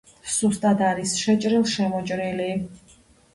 [0.35, 2.49] სუსტად არის შეჭრილ-შემოჭრილი.